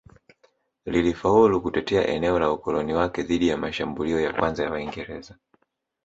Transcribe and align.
Lilifaulu 0.85 1.61
kutetea 1.61 2.07
eneo 2.07 2.39
la 2.39 2.51
ukoloni 2.51 2.93
wake 2.93 3.23
dhidi 3.23 3.47
ya 3.47 3.57
mashambulio 3.57 4.19
ya 4.21 4.33
kwanza 4.33 4.63
ya 4.63 4.69
Waingereza 4.71 5.37